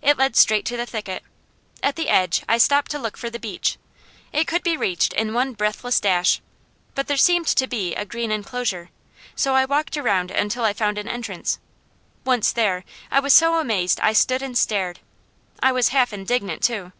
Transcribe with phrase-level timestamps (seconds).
[0.00, 1.22] It led straight to the thicket.
[1.82, 3.76] At the edge I stopped to look for the beech.
[4.32, 6.40] It could be reached in one breathless dash,
[6.94, 8.88] but there seemed to be a green enclosure,
[9.36, 11.58] so I walked around until I found an entrance.
[12.24, 15.00] Once there I was so amazed I stood and stared.
[15.60, 16.92] I was half indignant too.